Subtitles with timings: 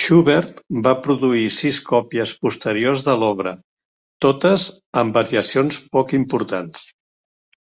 [0.00, 3.56] Schubert va produir sis còpies posteriors de l'obra,
[4.26, 4.70] totes
[5.06, 6.90] amb variacions poc importants.